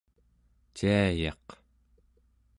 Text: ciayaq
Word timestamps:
ciayaq 0.75 1.45